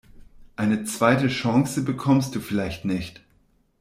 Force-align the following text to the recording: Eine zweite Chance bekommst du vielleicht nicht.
Eine 0.55 0.83
zweite 0.85 1.27
Chance 1.27 1.83
bekommst 1.83 2.33
du 2.33 2.39
vielleicht 2.39 2.85
nicht. 2.85 3.21